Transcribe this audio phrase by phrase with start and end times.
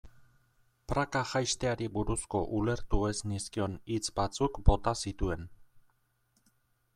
[0.91, 5.47] Praka jaisteari buruzko ulertu ez nizkion hitz batzuk bota zituen.